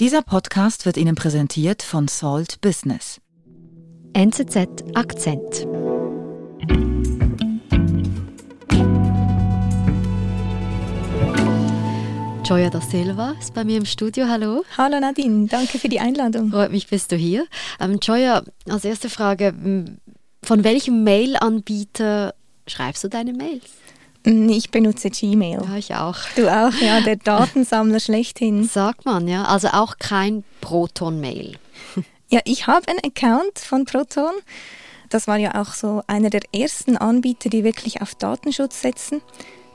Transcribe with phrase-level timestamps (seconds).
[0.00, 3.20] Dieser Podcast wird Ihnen präsentiert von Salt Business.
[4.12, 5.68] NZZ Akzent.
[12.44, 14.26] Joya da Silva ist bei mir im Studio.
[14.26, 14.64] Hallo.
[14.76, 16.50] Hallo Nadine, danke für die Einladung.
[16.50, 17.46] Freut mich, bist du hier.
[17.78, 19.54] Ähm, Joya, als erste Frage,
[20.42, 22.34] von welchem Mail-Anbieter
[22.66, 23.70] schreibst du deine Mails?
[24.26, 25.60] Ich benutze Gmail.
[25.62, 26.16] Ja, ich auch.
[26.34, 28.64] Du auch, ja, der Datensammler schlechthin.
[28.68, 29.44] Sagt man, ja.
[29.44, 31.58] Also auch kein Proton-Mail.
[32.30, 34.32] Ja, ich habe einen Account von Proton.
[35.08, 39.20] Das war ja auch so einer der ersten Anbieter, die wirklich auf Datenschutz setzen.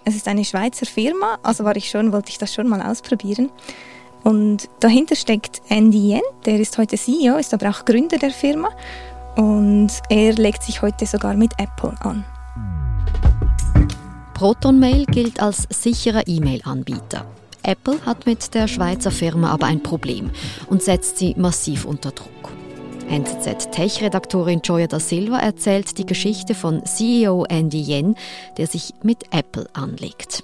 [0.03, 3.49] Es ist eine Schweizer Firma, also war ich schon, wollte ich das schon mal ausprobieren.
[4.23, 8.69] Und dahinter steckt Andy Yen, der ist heute CEO, ist aber auch Gründer der Firma.
[9.37, 12.25] Und er legt sich heute sogar mit Apple an.
[14.39, 17.25] ProtonMail gilt als sicherer E-Mail-Anbieter.
[17.61, 20.31] Apple hat mit der Schweizer Firma aber ein Problem
[20.69, 22.53] und setzt sie massiv unter Druck.
[23.09, 28.15] NZZ Tech-Redaktorin Joya da Silva erzählt die Geschichte von CEO Andy Yen,
[28.55, 30.43] der sich mit Apple anlegt.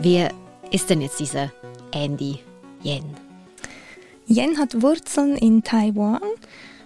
[0.00, 0.32] Wer
[0.72, 1.52] ist denn jetzt dieser
[1.92, 2.40] Andy
[2.82, 3.04] Yen?
[4.26, 6.18] Yen hat Wurzeln in Taiwan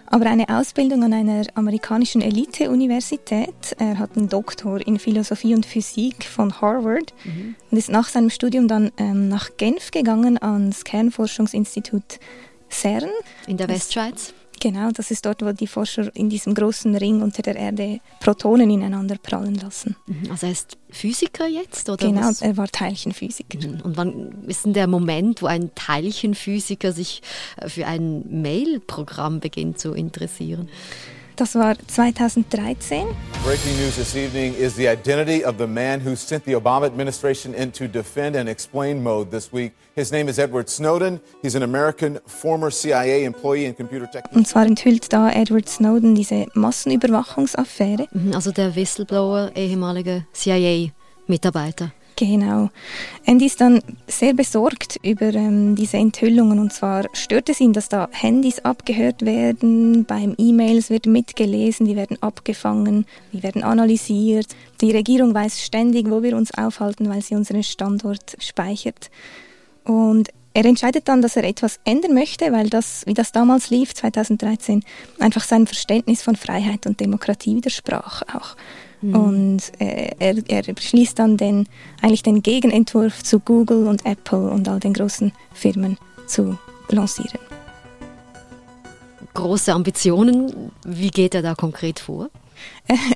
[0.06, 3.76] aber eine Ausbildung an einer amerikanischen Elite-Universität.
[3.78, 7.54] Er hat einen Doktor in Philosophie und Physik von Harvard mhm.
[7.70, 12.18] und ist nach seinem Studium dann ähm, nach Genf gegangen ans Kernforschungsinstitut
[12.70, 13.10] CERN.
[13.46, 14.34] In der Westschweiz?
[14.60, 18.70] Genau, das ist dort, wo die Forscher in diesem großen Ring unter der Erde Protonen
[18.70, 19.96] ineinander prallen lassen.
[20.06, 21.90] Mhm, also er ist Physiker jetzt?
[21.90, 22.42] Oder genau, was?
[22.42, 23.58] er war Teilchenphysiker.
[23.58, 27.22] Mhm, und wann ist denn der Moment, wo ein Teilchenphysiker sich
[27.56, 30.68] äh, für ein Mail-Programm beginnt zu interessieren?
[31.36, 33.08] Das war 2013.
[33.44, 37.52] Breaking news this evening is the identity of the man who sent the Obama administration
[37.52, 39.72] into defend and explain mode this week.
[39.94, 41.20] His name is Edward Snowden.
[41.42, 44.24] He's an American former CIA employee in computer tech.
[44.34, 48.08] Und zwar enthüllt da Edward Snowden diese Massenüberwachungsaffäre.
[48.12, 51.92] Mhm, also der Whistleblower, ehemalige CIA-Mitarbeiter.
[52.18, 52.70] Genau.
[53.26, 57.90] Andy ist dann sehr besorgt über ähm, diese Enthüllungen und zwar stört es ihn, dass
[57.90, 63.04] da Handys abgehört werden, beim E-Mails wird mitgelesen, die werden abgefangen,
[63.34, 64.46] die werden analysiert.
[64.80, 69.10] Die Regierung weiß ständig, wo wir uns aufhalten, weil sie unseren Standort speichert.
[69.84, 73.92] Und er entscheidet dann, dass er etwas ändern möchte, weil das, wie das damals lief,
[73.92, 74.82] 2013,
[75.18, 78.56] einfach seinem Verständnis von Freiheit und Demokratie widersprach auch.
[79.06, 79.14] Mhm.
[79.14, 81.68] Und äh, er, er beschließt dann den,
[82.02, 86.58] eigentlich den Gegenentwurf zu Google und Apple und all den großen Firmen zu
[86.88, 87.38] lancieren.
[89.34, 92.30] Große Ambitionen, wie geht er da konkret vor?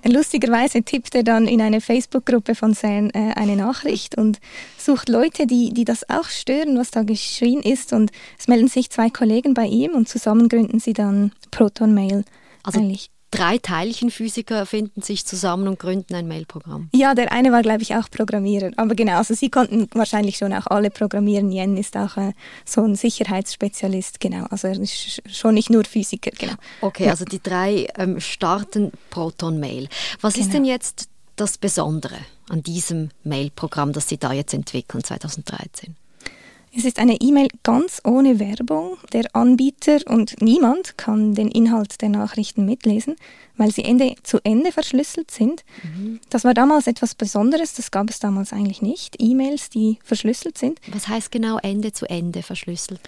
[0.04, 4.38] lustigerweise tippt er dann in eine Facebook-Gruppe von CERN äh, eine Nachricht und
[4.76, 7.92] sucht Leute, die, die das auch stören, was da geschrien ist.
[7.94, 12.24] Und es melden sich zwei Kollegen bei ihm und zusammen gründen sie dann Proton Mail.
[12.62, 16.88] Also eigentlich drei Teilchenphysiker finden sich zusammen und gründen ein Mailprogramm.
[16.92, 18.70] Ja, der eine war, glaube ich, auch Programmierer.
[18.76, 21.50] Aber genau, also sie konnten wahrscheinlich schon auch alle programmieren.
[21.52, 22.32] Jen ist auch äh,
[22.64, 24.46] so ein Sicherheitsspezialist, genau.
[24.50, 26.54] Also er ist schon nicht nur Physiker, genau.
[26.80, 27.10] Okay, ja.
[27.10, 29.88] also die drei ähm, starten Proton Mail.
[30.20, 30.46] Was genau.
[30.46, 35.96] ist denn jetzt das Besondere an diesem Mailprogramm, das Sie da jetzt entwickeln 2013?
[36.76, 38.96] Es ist eine E-Mail ganz ohne Werbung.
[39.12, 43.16] Der Anbieter und niemand kann den Inhalt der Nachrichten mitlesen,
[43.56, 45.64] weil sie Ende zu Ende verschlüsselt sind.
[45.82, 46.20] Mhm.
[46.30, 49.16] Das war damals etwas Besonderes, das gab es damals eigentlich nicht.
[49.18, 50.80] E-Mails, die verschlüsselt sind.
[50.92, 53.00] Was heißt genau Ende zu Ende verschlüsselt?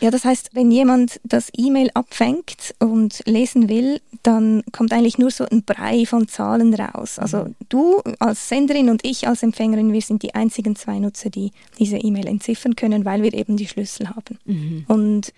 [0.00, 5.30] Ja, das heißt, wenn jemand das E-Mail abfängt und lesen will, dann kommt eigentlich nur
[5.30, 7.18] so ein Brei von Zahlen raus.
[7.18, 7.54] Also mhm.
[7.68, 11.98] du als Senderin und ich als Empfängerin, wir sind die einzigen zwei Nutzer, die diese
[11.98, 14.38] E-Mail entziffern können, weil wir eben die Schlüssel haben.
[14.46, 14.84] Mhm.
[14.88, 15.32] Und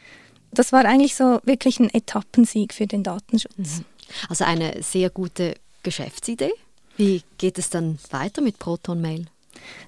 [0.52, 3.56] das war eigentlich so wirklich ein Etappensieg für den Datenschutz.
[3.56, 3.84] Mhm.
[4.28, 6.52] Also eine sehr gute Geschäftsidee.
[6.96, 9.26] Wie geht es dann weiter mit Proton Mail?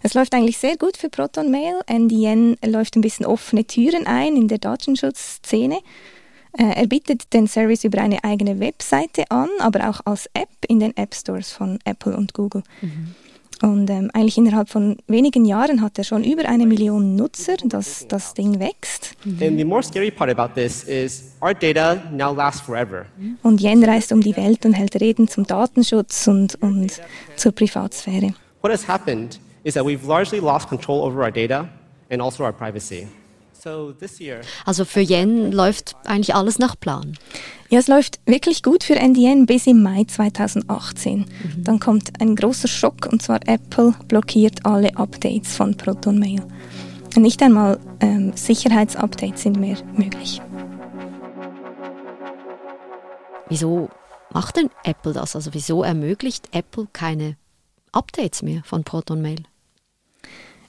[0.03, 1.81] Es läuft eigentlich sehr gut für Proton Mail.
[1.87, 5.79] NDN läuft ein bisschen offene Türen ein in der Datenschutzszene.
[6.57, 10.81] Äh, er bietet den Service über eine eigene Webseite an, aber auch als App in
[10.81, 12.63] den App Stores von Apple und Google.
[12.81, 13.15] Mhm.
[13.63, 18.07] Und ähm, eigentlich innerhalb von wenigen Jahren hat er schon über eine Million Nutzer, dass
[18.09, 19.15] das Ding wächst.
[22.35, 23.07] Lasts forever.
[23.43, 27.01] Und Yen reist um die Welt und hält Reden zum Datenschutz und, und
[27.37, 28.35] zur Privatsphäre.
[28.61, 31.69] What has happened is that we've largely lost control over our data
[32.11, 33.09] and also our privacy.
[34.67, 37.17] Also für Yen läuft eigentlich alles nach Plan.
[37.71, 41.21] Ja, es läuft wirklich gut für NDN bis im Mai 2018.
[41.21, 41.65] Mhm.
[41.65, 46.43] Dann kommt ein großer Schock und zwar Apple blockiert alle Updates von Proton Mail.
[47.17, 50.43] Nicht einmal ähm, Sicherheitsupdates sind mehr möglich.
[53.49, 53.89] Wieso
[54.31, 55.37] macht denn Apple das?
[55.37, 57.37] Also wieso ermöglicht Apple keine
[57.93, 59.45] Updates mehr von Proton Mail?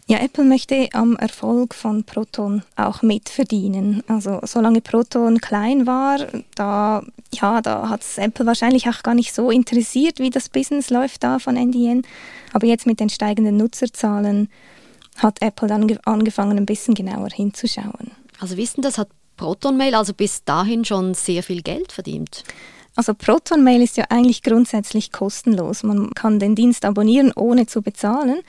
[0.07, 4.03] Ja, Apple möchte am Erfolg von Proton auch mitverdienen.
[4.07, 6.19] Also solange Proton klein war,
[6.53, 7.03] da,
[7.33, 11.23] ja, da hat es Apple wahrscheinlich auch gar nicht so interessiert, wie das Business läuft
[11.23, 12.03] da von NDN.
[12.53, 14.49] Aber jetzt mit den steigenden Nutzerzahlen
[15.17, 18.11] hat Apple dann angefangen, ein bisschen genauer hinzuschauen.
[18.39, 22.43] Also wissen das, hat Proton Mail also bis dahin schon sehr viel Geld verdient?
[22.95, 25.81] Also Proton Mail ist ja eigentlich grundsätzlich kostenlos.
[25.81, 28.41] Man kann den Dienst abonnieren, ohne zu bezahlen.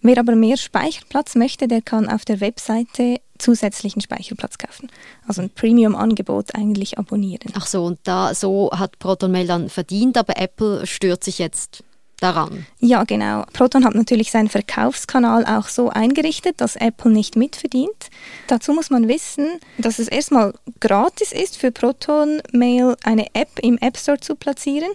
[0.00, 4.90] Wer aber mehr Speicherplatz möchte, der kann auf der Webseite zusätzlichen Speicherplatz kaufen.
[5.26, 7.52] Also ein Premium-Angebot eigentlich abonnieren.
[7.54, 11.84] Ach so, und da so hat ProtonMail dann verdient, aber Apple stört sich jetzt
[12.20, 12.66] daran.
[12.80, 13.44] Ja, genau.
[13.52, 18.10] Proton hat natürlich seinen Verkaufskanal auch so eingerichtet, dass Apple nicht mitverdient.
[18.48, 19.46] Dazu muss man wissen,
[19.78, 24.90] dass es erstmal gratis ist für Proton Mail eine App im App Store zu platzieren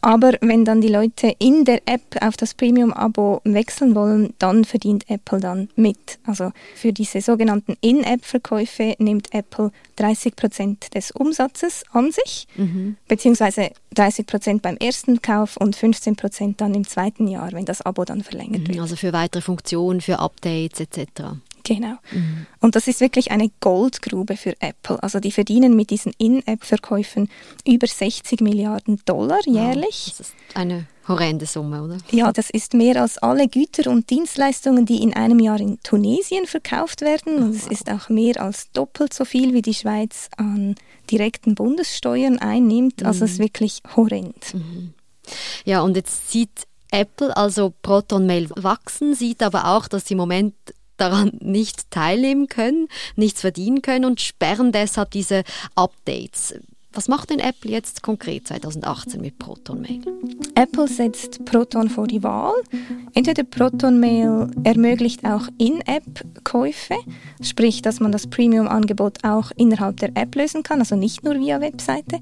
[0.00, 5.08] aber wenn dann die Leute in der App auf das Premium-Abo wechseln wollen, dann verdient
[5.08, 6.18] Apple dann mit.
[6.26, 12.96] Also für diese sogenannten In-App-Verkäufe nimmt Apple 30 Prozent des Umsatzes an sich, mhm.
[13.08, 17.82] beziehungsweise 30 Prozent beim ersten Kauf und 15 Prozent dann im zweiten Jahr, wenn das
[17.82, 18.80] Abo dann verlängert mhm, wird.
[18.80, 21.34] Also für weitere Funktionen, für Updates etc.
[21.64, 21.96] Genau.
[22.12, 22.46] Mhm.
[22.60, 25.02] Und das ist wirklich eine Goldgrube für Apple.
[25.02, 27.28] Also die verdienen mit diesen In-App-Verkäufen
[27.66, 30.06] über 60 Milliarden Dollar jährlich.
[30.06, 31.98] Wow, das ist eine horrende Summe, oder?
[32.10, 36.46] Ja, das ist mehr als alle Güter und Dienstleistungen, die in einem Jahr in Tunesien
[36.46, 37.36] verkauft werden.
[37.36, 40.76] Und es ist auch mehr als doppelt so viel, wie die Schweiz an
[41.10, 43.04] direkten Bundessteuern einnimmt.
[43.04, 43.44] Also es ist mhm.
[43.44, 44.54] wirklich horrend.
[44.54, 44.94] Mhm.
[45.64, 50.54] Ja, und jetzt sieht Apple also Proton Mail wachsen, sieht aber auch, dass im Moment
[51.00, 55.44] daran nicht teilnehmen können, nichts verdienen können und sperren deshalb diese
[55.74, 56.54] Updates.
[56.92, 60.00] Was macht denn Apple jetzt konkret 2018 mit Proton Mail?
[60.56, 62.52] Apple setzt Proton vor die Wahl.
[63.14, 66.96] Entweder Proton Mail ermöglicht auch In-App-Käufe,
[67.42, 71.60] sprich, dass man das Premium-Angebot auch innerhalb der App lösen kann, also nicht nur via
[71.60, 72.18] Webseite,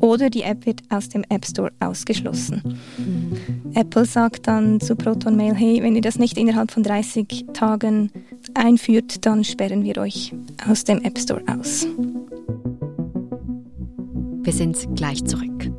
[0.00, 2.78] oder die App wird aus dem App Store ausgeschlossen.
[2.96, 3.74] Mhm.
[3.74, 8.12] Apple sagt dann zu Proton Mail, hey, wenn ihr das nicht innerhalb von 30 Tagen
[8.54, 10.32] einführt, dann sperren wir euch
[10.68, 11.86] aus dem App Store aus.
[14.44, 15.72] Wir sind gleich zurück.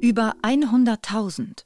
[0.00, 1.64] Über 100.000.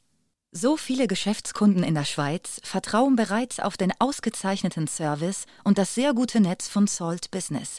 [0.52, 6.12] So viele Geschäftskunden in der Schweiz vertrauen bereits auf den ausgezeichneten Service und das sehr
[6.12, 7.78] gute Netz von Salt Business.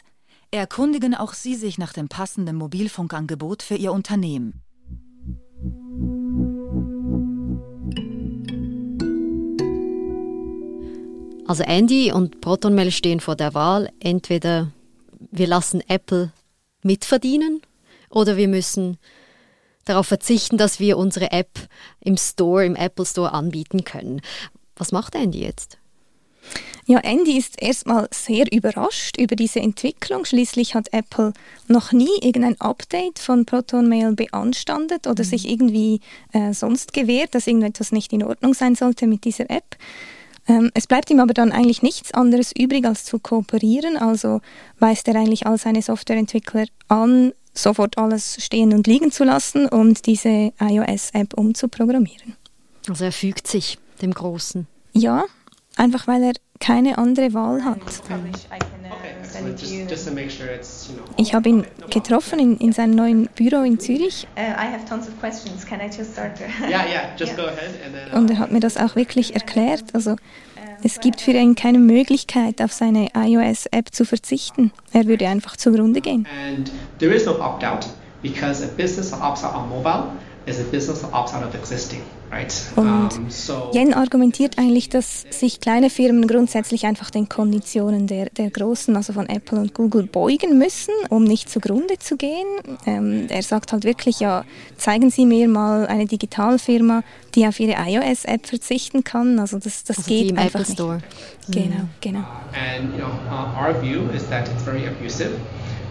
[0.50, 4.60] Erkundigen auch Sie sich nach dem passenden Mobilfunkangebot für Ihr Unternehmen.
[11.46, 14.72] Also Andy und ProtonMail stehen vor der Wahl, entweder
[15.30, 16.32] wir lassen Apple
[16.82, 17.62] mitverdienen
[18.08, 18.98] oder wir müssen
[19.84, 21.68] darauf verzichten, dass wir unsere App
[22.00, 24.20] im Store, im Apple Store anbieten können.
[24.76, 25.78] Was macht Andy jetzt?
[26.86, 30.24] Ja, Andy ist erstmal sehr überrascht über diese Entwicklung.
[30.24, 31.32] Schließlich hat Apple
[31.68, 35.28] noch nie irgendein Update von Proton Mail beanstandet oder mhm.
[35.28, 36.00] sich irgendwie
[36.32, 39.76] äh, sonst gewehrt, dass irgendetwas nicht in Ordnung sein sollte mit dieser App.
[40.50, 43.96] Ähm, es bleibt ihm aber dann eigentlich nichts anderes übrig, als zu kooperieren.
[43.96, 44.40] Also
[44.80, 50.06] weist er eigentlich all seine Softwareentwickler an, sofort alles stehen und liegen zu lassen und
[50.06, 52.34] diese iOS-App umzuprogrammieren.
[52.88, 54.66] Also er fügt sich dem Großen.
[54.92, 55.24] Ja,
[55.76, 57.78] einfach weil er keine andere Wahl hat.
[61.16, 64.26] Ich habe ihn getroffen in, in seinem neuen Büro in Zürich.
[68.12, 69.94] Und er hat mir das auch wirklich erklärt.
[69.94, 70.16] Also
[70.82, 74.72] es gibt für ihn keine Möglichkeit, auf seine iOS-App zu verzichten.
[74.92, 76.26] Er würde einfach zugrunde gehen.
[76.48, 77.86] And there is no opt-out
[78.22, 80.12] because a business opts out on mobile
[80.46, 82.02] is a business opts out of existing.
[82.76, 83.08] Und
[83.72, 89.12] Jen argumentiert eigentlich, dass sich kleine Firmen grundsätzlich einfach den Konditionen der, der großen, also
[89.12, 92.46] von Apple und Google, beugen müssen, um nicht zugrunde zu gehen.
[92.86, 94.44] Ähm, er sagt halt wirklich, ja,
[94.76, 97.02] zeigen Sie mir mal eine Digitalfirma,
[97.34, 99.40] die auf ihre iOS-App verzichten kann.
[99.40, 100.94] Also das, das also geht einfach Apple Store.
[101.48, 101.64] nicht.
[101.64, 101.88] Genau, mhm.
[102.00, 102.24] genau.
[102.52, 105.32] And, you know, uh, our view is that it's very abusive.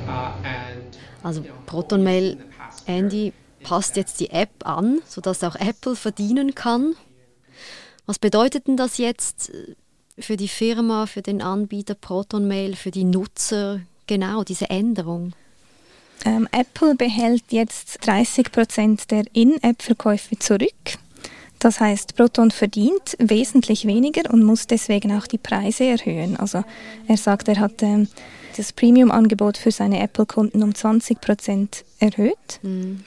[0.07, 2.37] Uh, and, also ProtonMail,
[2.87, 6.95] Andy, passt jetzt die App an, sodass auch Apple verdienen kann.
[8.05, 9.75] Was bedeutet denn das jetzt äh,
[10.17, 15.33] für die Firma, für den Anbieter ProtonMail, für die Nutzer, genau diese Änderung?
[16.25, 20.97] Ähm, Apple behält jetzt 30 Prozent der In-App-Verkäufe zurück.
[21.59, 26.37] Das heißt, Proton verdient wesentlich weniger und muss deswegen auch die Preise erhöhen.
[26.37, 26.63] Also
[27.07, 28.07] er sagt, er hat ähm,
[28.55, 32.59] das Premium-Angebot für seine Apple-Kunden um 20 Prozent erhöht.
[32.61, 33.03] Mhm.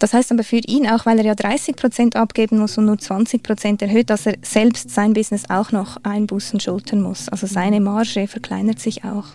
[0.00, 2.98] Das heißt aber für ihn auch, weil er ja 30 Prozent abgeben muss und nur
[2.98, 7.28] 20 Prozent erhöht, dass er selbst sein Business auch noch Einbußen schultern muss.
[7.28, 9.26] Also seine Marge verkleinert sich auch.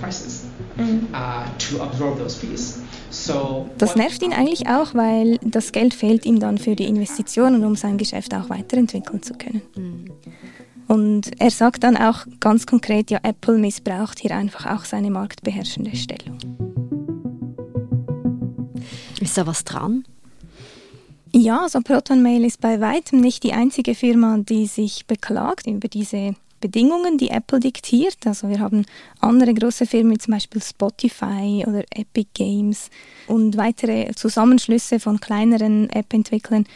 [0.00, 0.44] Prices
[0.78, 2.78] uh, to absorb those fees.
[3.78, 7.74] Das nervt ihn eigentlich auch, weil das Geld fehlt ihm dann für die Investitionen, um
[7.74, 9.62] sein Geschäft auch weiterentwickeln zu können.
[9.74, 10.04] Mhm.
[10.86, 15.96] Und er sagt dann auch ganz konkret, ja, Apple missbraucht hier einfach auch seine marktbeherrschende
[15.96, 16.69] Stellung.
[19.30, 20.02] Ist da was dran?
[21.32, 26.34] Ja, also ProtonMail ist bei weitem nicht die einzige Firma, die sich beklagt über diese
[26.60, 28.16] Bedingungen, die Apple diktiert.
[28.26, 28.86] Also wir haben
[29.20, 32.90] andere große Firmen, zum Beispiel Spotify oder Epic Games
[33.28, 36.66] und weitere Zusammenschlüsse von kleineren App-Entwicklern,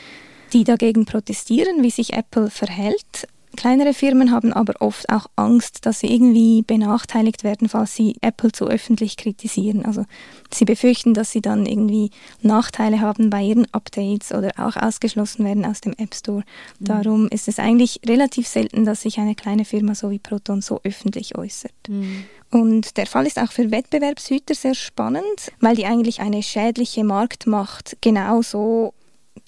[0.53, 3.27] die dagegen protestieren, wie sich Apple verhält.
[3.57, 8.53] Kleinere Firmen haben aber oft auch Angst, dass sie irgendwie benachteiligt werden, falls sie Apple
[8.53, 9.85] zu öffentlich kritisieren.
[9.85, 10.05] Also
[10.53, 12.11] sie befürchten, dass sie dann irgendwie
[12.43, 16.43] Nachteile haben bei ihren Updates oder auch ausgeschlossen werden aus dem App Store.
[16.79, 16.85] Mhm.
[16.85, 20.81] Darum ist es eigentlich relativ selten, dass sich eine kleine Firma so wie Proton so
[20.85, 21.73] öffentlich äußert.
[21.89, 22.25] Mhm.
[22.51, 27.97] Und der Fall ist auch für Wettbewerbshüter sehr spannend, weil die eigentlich eine schädliche Marktmacht
[28.01, 28.95] genauso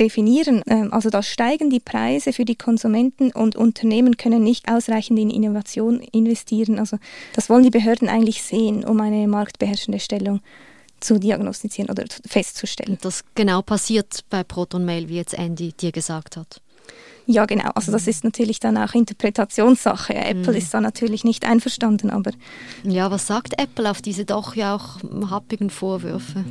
[0.01, 0.63] definieren.
[0.67, 5.31] Ähm, also da steigen die Preise für die Konsumenten und Unternehmen können nicht ausreichend in
[5.31, 6.79] Innovation investieren.
[6.79, 6.99] Also
[7.35, 10.41] das wollen die Behörden eigentlich sehen, um eine marktbeherrschende Stellung
[11.01, 12.99] zu diagnostizieren oder festzustellen.
[13.03, 16.61] Das genau passiert bei Proton Mail, wie jetzt Andy dir gesagt hat.
[17.27, 17.71] Ja, genau.
[17.75, 20.15] Also das ist natürlich dann auch Interpretationssache.
[20.15, 20.59] Apple mhm.
[20.59, 22.31] ist da natürlich nicht einverstanden, aber...
[22.85, 26.45] Ja, was sagt Apple auf diese doch ja auch happigen Vorwürfe?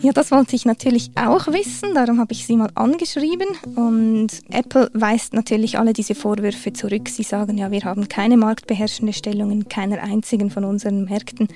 [0.00, 3.46] Ja, das wollte ich natürlich auch wissen, darum habe ich sie mal angeschrieben
[3.76, 7.08] und Apple weist natürlich alle diese Vorwürfe zurück.
[7.08, 11.46] Sie sagen ja, wir haben keine marktbeherrschende Stellung in keiner einzigen von unseren Märkten.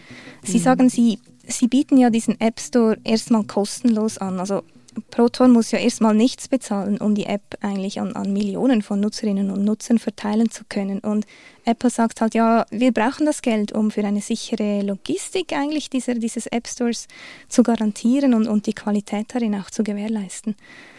[0.45, 0.63] Sie mhm.
[0.63, 4.39] sagen, sie, sie bieten ja diesen App Store erstmal kostenlos an.
[4.39, 4.63] Also
[5.11, 9.51] Proton muss ja erstmal nichts bezahlen, um die App eigentlich an, an, Millionen von Nutzerinnen
[9.51, 11.01] und Nutzern verteilen zu können.
[11.01, 11.27] Und
[11.65, 16.15] Apple sagt halt, ja, wir brauchen das Geld, um für eine sichere Logistik eigentlich dieser,
[16.15, 17.09] dieses App Stores
[17.49, 20.57] zu garantieren und, und die Qualität darin auch zu gewährleisten.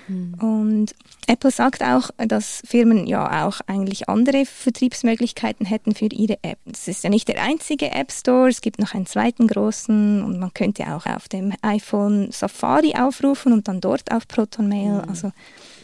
[0.07, 0.33] Mhm.
[0.35, 0.95] Und
[1.27, 6.59] Apple sagt auch, dass Firmen ja auch eigentlich andere Vertriebsmöglichkeiten hätten für ihre App.
[6.71, 10.39] Es ist ja nicht der einzige App Store, es gibt noch einen zweiten großen und
[10.39, 15.01] man könnte auch auf dem iPhone Safari aufrufen und dann dort auf Proton Mail.
[15.01, 15.09] Mhm.
[15.09, 15.31] Also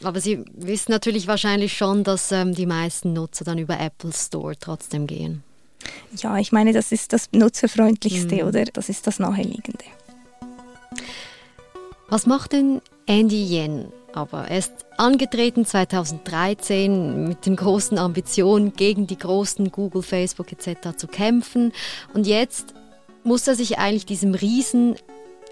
[0.04, 4.56] aber Sie wissen natürlich wahrscheinlich schon, dass ähm, die meisten Nutzer dann über Apple Store
[4.60, 5.44] trotzdem gehen.
[6.18, 8.48] Ja, ich meine, das ist das Nutzerfreundlichste mhm.
[8.48, 9.86] oder das ist das Naheliegende.
[12.10, 19.08] Was macht denn Andy Yen aber er ist angetreten 2013 mit den großen Ambitionen, gegen
[19.08, 20.98] die großen Google, Facebook etc.
[20.98, 21.72] zu kämpfen.
[22.14, 22.74] Und jetzt
[23.24, 24.96] muss er sich eigentlich diesem Riesen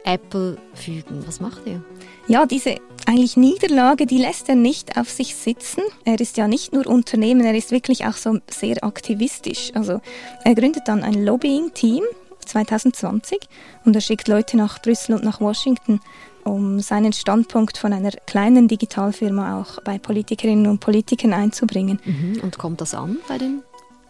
[0.03, 1.24] Apple fügen.
[1.25, 1.82] Was macht er?
[2.27, 2.77] Ja, diese
[3.10, 5.82] eigentlich Niederlage, die lässt er nicht auf sich sitzen.
[6.06, 9.72] Er ist ja nicht nur Unternehmen, er ist wirklich auch so sehr aktivistisch.
[9.74, 10.00] Also
[10.44, 12.04] er gründet dann ein Lobbying-Team
[12.46, 13.39] 2020
[13.84, 16.01] und er schickt Leute nach Brüssel und nach Washington,
[16.44, 22.00] um seinen Standpunkt von einer kleinen Digitalfirma auch bei Politikerinnen und Politikern einzubringen.
[22.06, 22.42] Mhm.
[22.44, 23.63] Und kommt das an bei den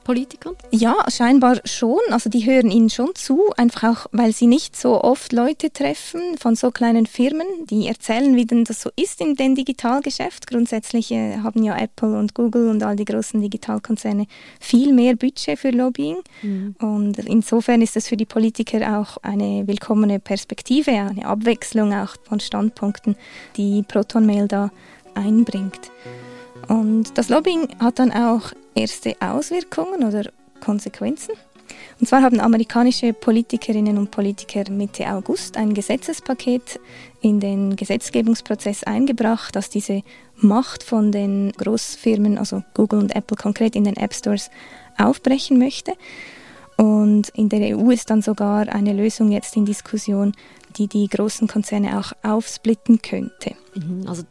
[0.10, 0.56] Politikern?
[0.72, 2.00] Ja, scheinbar schon.
[2.10, 6.36] Also die hören ihnen schon zu, einfach auch, weil sie nicht so oft Leute treffen
[6.39, 10.48] von so kleinen Firmen, die erzählen, wie denn das so ist in dem Digitalgeschäft.
[10.48, 14.25] Grundsätzlich äh, haben ja Apple und Google und all die großen Digitalkonzerne
[14.60, 16.18] viel mehr Budget für Lobbying.
[16.42, 16.75] Mhm.
[16.80, 22.39] Und insofern ist es für die Politiker auch eine willkommene Perspektive, eine Abwechslung auch von
[22.39, 23.16] Standpunkten,
[23.58, 24.72] die Proton Mail da
[25.13, 25.92] einbringt.
[26.68, 30.29] Und das Lobbying hat dann auch erste Auswirkungen oder
[30.62, 31.33] Konsequenzen.
[32.00, 36.79] Und zwar haben amerikanische Politikerinnen und Politiker Mitte August ein Gesetzespaket
[37.21, 40.01] in den Gesetzgebungsprozess eingebracht, das diese
[40.36, 44.50] Macht von den Großfirmen, also Google und Apple konkret in den App Stores,
[44.98, 45.93] aufbrechen möchte.
[46.77, 50.33] Und in der EU ist dann sogar eine Lösung jetzt in Diskussion,
[50.77, 53.55] die die großen Konzerne auch aufsplitten könnte.
[53.75, 54.24] Mhm, also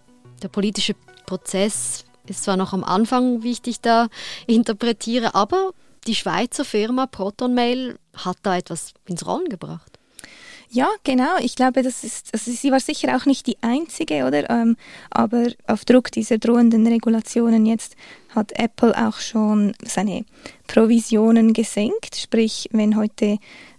[0.42, 0.94] der politische
[1.26, 4.08] Prozess ist zwar noch am Anfang, wie ich dich da
[4.46, 5.72] interpretiere, aber
[6.06, 9.98] die Schweizer Firma ProtonMail hat da etwas ins Rollen gebracht.
[10.70, 11.38] Ja, genau.
[11.40, 14.50] Ich glaube, das ist, also sie war sicher auch nicht die einzige, oder?
[14.50, 14.76] Ähm,
[15.10, 17.96] aber auf Druck dieser drohenden Regulationen jetzt
[18.34, 20.26] hat Apple auch schon seine
[20.68, 22.14] Provisionen gesenkt.
[22.14, 23.38] Sprich, wenn heute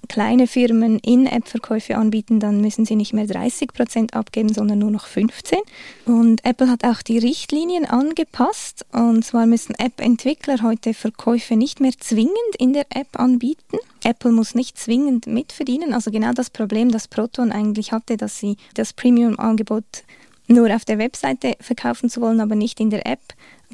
[0.10, 5.06] kleine Firmen In-App-Verkäufe anbieten, dann müssen sie nicht mehr 30 Prozent abgeben, sondern nur noch
[5.06, 5.60] 15.
[6.06, 8.86] Und Apple hat auch die Richtlinien angepasst.
[8.92, 13.78] Und zwar müssen App-Entwickler heute Verkäufe nicht mehr zwingend in der App anbieten.
[14.04, 15.94] Apple muss nicht zwingend mitverdienen.
[15.94, 20.04] Also genau das Problem, das Proton eigentlich hatte, dass sie das Premium-Angebot
[20.50, 23.22] nur auf der Webseite verkaufen zu wollen, aber nicht in der App.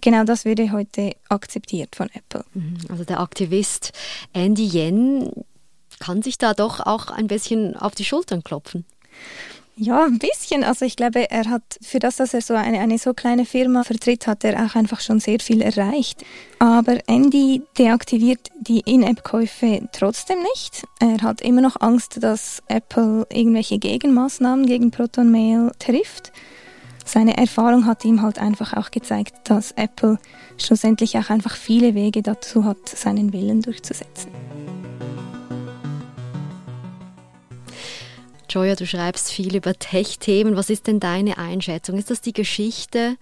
[0.01, 2.43] Genau das würde heute akzeptiert von Apple.
[2.53, 2.77] Mhm.
[2.89, 3.91] Also der Aktivist
[4.33, 5.31] Andy Yen
[5.99, 8.85] kann sich da doch auch ein bisschen auf die Schultern klopfen.
[9.77, 10.63] Ja, ein bisschen.
[10.63, 13.83] Also ich glaube, er hat für das, dass er so eine, eine so kleine Firma
[13.83, 16.23] vertritt, hat er auch einfach schon sehr viel erreicht.
[16.59, 20.85] Aber Andy deaktiviert die In-App-Käufe trotzdem nicht.
[20.99, 26.31] Er hat immer noch Angst, dass Apple irgendwelche Gegenmaßnahmen gegen Proton Mail trifft.
[27.07, 30.17] Seine Erfahrung hat ihm halt einfach auch gezeigt, dass Apple
[30.57, 34.31] schlussendlich auch einfach viele Wege dazu hat, seinen Willen durchzusetzen.
[38.50, 40.55] Joya, du schreibst viel über Tech-Themen.
[40.55, 41.97] Was ist denn deine Einschätzung?
[41.97, 43.17] Ist das die Geschichte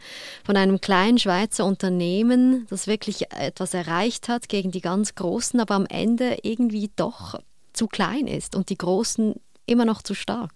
[0.46, 5.76] von einem kleinen Schweizer Unternehmen, das wirklich etwas erreicht hat gegen die ganz Großen, aber
[5.76, 7.40] am Ende irgendwie doch
[7.74, 9.34] zu klein ist und die Großen
[9.66, 10.52] immer noch zu stark?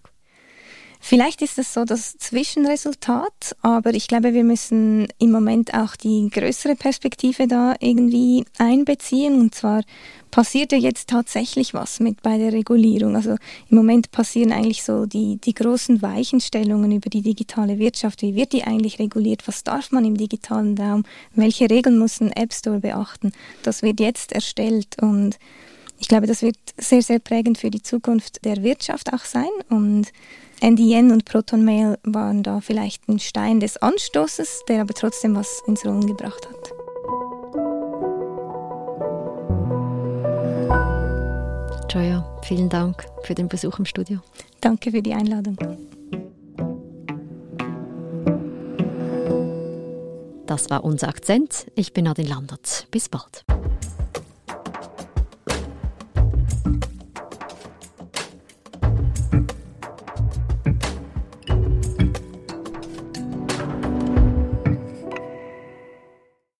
[1.00, 6.28] Vielleicht ist es so das Zwischenresultat, aber ich glaube, wir müssen im Moment auch die
[6.30, 9.40] größere Perspektive da irgendwie einbeziehen.
[9.40, 9.82] Und zwar
[10.30, 13.16] passiert ja jetzt tatsächlich was mit bei der Regulierung.
[13.16, 13.36] Also
[13.70, 18.22] im Moment passieren eigentlich so die, die großen Weichenstellungen über die digitale Wirtschaft.
[18.22, 19.46] Wie wird die eigentlich reguliert?
[19.46, 21.04] Was darf man im digitalen Raum?
[21.34, 23.32] Welche Regeln muss ein App Store beachten?
[23.62, 25.38] Das wird jetzt erstellt und
[26.00, 29.48] ich glaube, das wird sehr, sehr prägend für die Zukunft der Wirtschaft auch sein.
[29.68, 30.12] Und
[30.60, 35.62] NDN und Proton Mail waren da vielleicht ein Stein des Anstoßes, der aber trotzdem was
[35.66, 36.72] ins Rollen gebracht hat.
[41.90, 44.18] Joya, vielen Dank für den Besuch im Studio.
[44.60, 45.56] Danke für die Einladung.
[50.46, 51.66] Das war unser Akzent.
[51.76, 52.88] Ich bin Nadine Landert.
[52.90, 53.47] Bis bald.